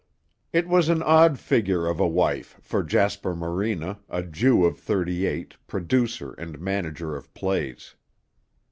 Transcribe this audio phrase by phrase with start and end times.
[0.51, 5.27] It was an odd figure of a wife for Jasper Morena, a Jew of thirty
[5.27, 7.93] eight, producer and manager of plays.